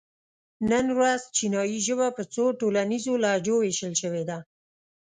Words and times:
نن 0.69 0.85
ورځ 0.97 1.21
چینایي 1.35 1.79
ژبه 1.87 2.07
په 2.17 2.23
څو 2.33 2.43
ټولنیزو 2.59 3.13
لهجو 3.23 3.55
وېشل 3.59 3.93
شوې 4.01 4.23
ده. 4.29 4.37